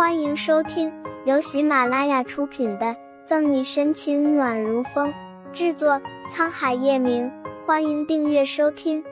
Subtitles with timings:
[0.00, 0.90] 欢迎收听
[1.26, 2.86] 由喜马拉雅出品的
[3.26, 5.12] 《赠你深情暖如风》，
[5.52, 7.30] 制作沧海夜明。
[7.66, 9.04] 欢迎订阅收听。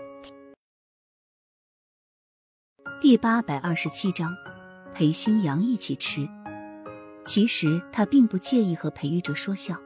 [3.02, 4.34] 第八百二十七章，
[4.94, 6.26] 裴新阳一起吃。
[7.22, 9.78] 其实他并不介意和裴玉哲说笑，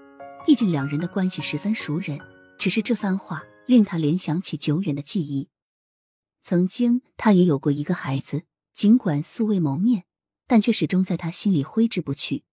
[0.46, 2.16] 毕竟两人的关系十分熟人。
[2.56, 5.48] 只是这番话令他联想起久远的记忆。
[6.44, 10.04] 曾经他也有过一个孩子，尽管素未谋面，
[10.52, 12.44] 但却始终在他心里挥之不去。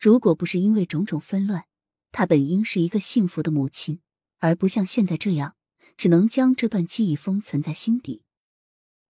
[0.00, 1.66] 如果不是因为种种纷乱，
[2.10, 4.00] 他本应是一个幸福的母亲，
[4.38, 5.54] 而不像现在这样，
[5.98, 8.22] 只能将这段记忆封存在心底。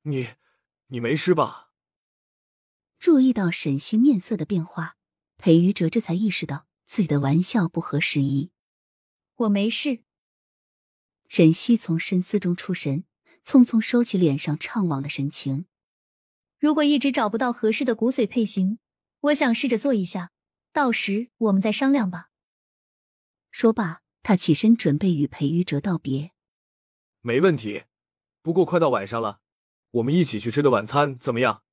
[0.03, 0.31] 你，
[0.89, 1.71] 你没事吧？
[2.99, 4.97] 注意到沈西面色的变化，
[5.39, 8.51] 裴于哲这才意识到自己的玩笑不合时宜。
[9.37, 10.03] 我没事。
[11.29, 13.05] 沈西从深思中出神，
[13.47, 15.67] 匆匆收起脸上怅惘的神情。
[16.63, 18.79] 如果一直找不到合适的骨髓配型，
[19.19, 20.31] 我想试着做一下，
[20.73, 22.29] 到时我们再商量吧。
[23.51, 26.31] 说罢，他起身准备与裴于哲道别。
[27.21, 27.83] 没问题，
[28.43, 29.41] 不过快到晚上了，
[29.91, 31.65] 我们一起去吃的晚餐怎么样？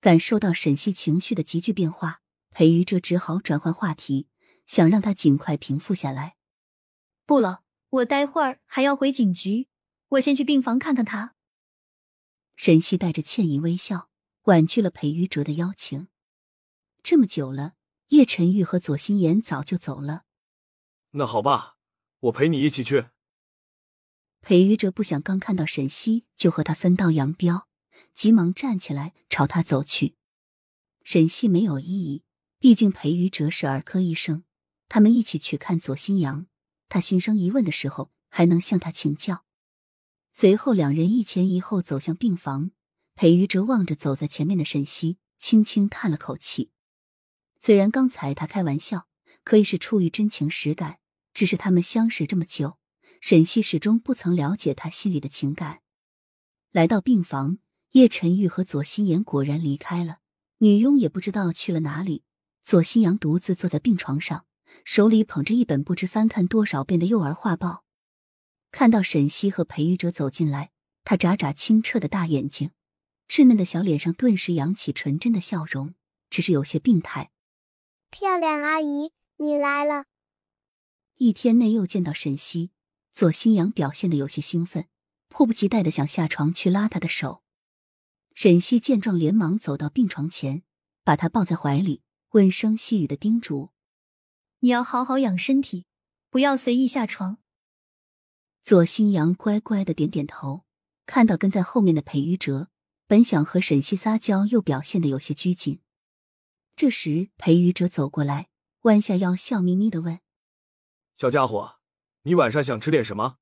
[0.00, 4.28] 感受到沈西情绪的急剧变化，裴于哲只好转换话题，
[4.64, 6.36] 想让他尽快平复下来。
[7.26, 9.66] 不了，我待会儿还要回警局，
[10.10, 11.34] 我先去病房看看他。
[12.64, 14.08] 沈西带着歉意微笑，
[14.42, 16.06] 婉拒了裴于哲的邀请。
[17.02, 17.74] 这么久了，
[18.10, 20.22] 叶晨玉和左心言早就走了。
[21.10, 21.76] 那好吧，
[22.20, 23.06] 我陪你一起去。
[24.42, 27.66] 裴于哲不想刚看到沈西就和他分道扬镳。
[28.14, 30.14] 急忙站起来，朝他走去。
[31.02, 32.22] 沈西没有异议，
[32.60, 34.44] 毕竟裴于哲是儿科医生。
[34.88, 36.46] 他们一起去看左新阳，
[36.88, 39.44] 他心生疑问的时候还能向他请教。
[40.32, 42.70] 随后，两人一前一后走向病房。
[43.14, 46.70] 裴于哲望着走在前面的沈西，轻轻叹了口气。
[47.60, 49.06] 虽然刚才他开玩笑，
[49.44, 50.98] 可以是出于真情实感，
[51.34, 52.78] 只是他们相识这么久，
[53.20, 55.80] 沈西始终不曾了解他心里的情感。
[56.72, 57.58] 来到病房。
[57.92, 60.20] 叶晨玉和左心言果然离开了，
[60.60, 62.22] 女佣也不知道去了哪里。
[62.62, 64.46] 左新阳独自坐在病床上，
[64.82, 67.84] 手里捧着一本不知翻看多少遍的幼儿画报。
[68.72, 70.70] 看到沈西和裴玉哲走进来，
[71.04, 72.70] 他眨眨清澈的大眼睛，
[73.28, 75.94] 稚嫩的小脸上顿时扬起纯真的笑容，
[76.30, 77.30] 只是有些病态。
[78.10, 80.06] 漂亮阿姨，你来了！
[81.16, 82.70] 一天内又见到沈西，
[83.12, 84.86] 左新阳表现的有些兴奋，
[85.28, 87.42] 迫不及待的想下床去拉他的手。
[88.34, 90.62] 沈西见状，连忙走到病床前，
[91.04, 93.68] 把他抱在怀里，温声细语的叮嘱
[94.60, 95.84] ：“你要好好养身体，
[96.30, 97.36] 不要随意下床。”
[98.62, 100.64] 左新阳乖乖的点点头。
[101.04, 102.68] 看到跟在后面的裴于哲，
[103.06, 105.80] 本想和沈西撒娇，又表现的有些拘谨。
[106.76, 108.48] 这时，裴于哲走过来，
[108.82, 110.20] 弯下腰，笑眯眯的问
[111.18, 111.80] ：“小家伙，
[112.22, 113.38] 你晚上想吃点什么？”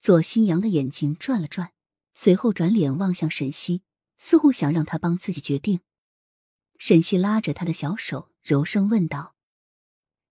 [0.00, 1.72] 左新阳的眼睛转了转。
[2.12, 3.82] 随后转脸望向沈西，
[4.18, 5.80] 似乎想让他帮自己决定。
[6.76, 9.34] 沈西拉着他的小手，柔声问道：“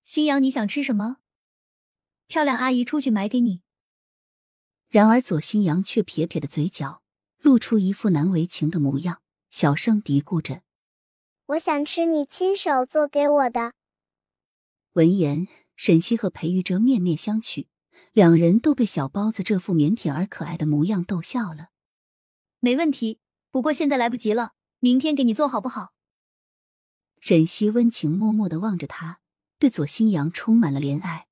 [0.04, 1.18] 新阳，你想吃什么？
[2.32, 3.60] 漂亮阿姨出去买给你。”
[4.88, 7.02] 然而左新阳却撇撇的嘴角，
[7.40, 10.62] 露出一副难为情的模样，小声嘀咕着
[11.48, 13.74] ：“我想吃你亲手做给我的。”
[14.94, 17.68] 闻言，沈西和裴玉哲面面相觑，
[18.14, 21.68] 两人都被小包子这副腼腆而可爱的模样逗笑了。
[22.60, 23.20] 没问题，
[23.50, 25.94] 不过现在来不及了，明天给你做好不好？
[27.20, 29.20] 沈西温情脉脉的望着他，
[29.60, 31.28] 对左新阳充满了怜爱。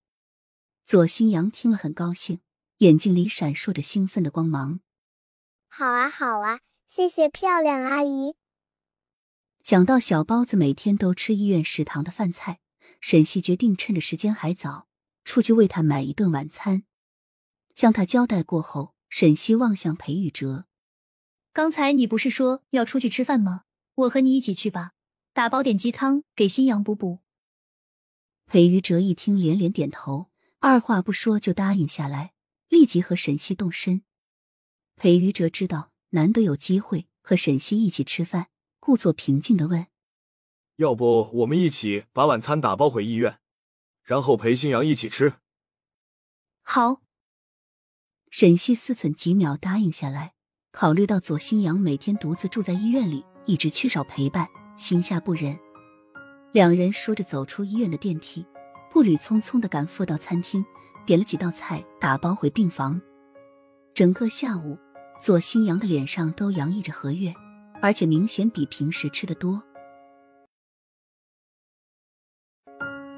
[0.89, 2.39] 左新阳听了很高兴，
[2.79, 4.79] 眼睛里闪烁着兴奋的光芒。
[5.67, 8.33] 好啊，好啊，谢谢漂亮阿姨。
[9.63, 12.59] 想到小包子每天都吃医院食堂的饭菜，
[12.99, 14.87] 沈西决定趁着时间还早，
[15.23, 16.81] 出去为他买一顿晚餐。
[17.75, 20.65] 向他交代过后，沈西望向裴宇哲。
[21.53, 23.65] 刚才你不是说要出去吃饭吗？
[23.93, 24.93] 我和你一起去吧，
[25.33, 27.19] 打包点鸡汤给新阳补补。
[28.47, 30.31] 裴宇哲一听，连连点头，
[30.61, 32.33] 二话不说就答应下来，
[32.67, 34.03] 立即和沈西动身。
[34.97, 39.87] 裴于哲知道难得有机会和沈西一起吃饭，故作平静的问
[40.75, 43.39] ：“要不我们一起把晚餐打包回医院，
[44.03, 45.35] 然后陪新阳一起吃？”
[46.61, 47.01] 好。
[48.29, 50.33] 沈西思忖几秒，答应下来。
[50.71, 54.47] 考虑到左新阳每天独自住在医院里，一直缺少陪伴，
[54.77, 55.57] 心下不忍。
[56.51, 58.45] 两人说着走出医院的电梯，
[58.99, 60.65] 步履匆匆的赶赴到餐厅
[61.05, 62.99] 点了几道菜打包回病房。
[63.93, 64.77] 整个下午
[65.21, 67.33] 左新阳的脸上都洋溢着和悦
[67.81, 69.63] 而且明显比平时吃的多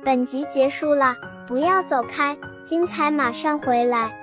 [0.06, 1.16] 本集结束了
[1.48, 4.21] 不要走开精彩马上回来。